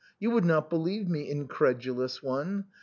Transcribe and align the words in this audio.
You 0.19 0.31
would 0.31 0.45
not 0.45 0.67
believe 0.71 1.07
me, 1.07 1.29
incredulous 1.29 2.23
one. 2.23 2.65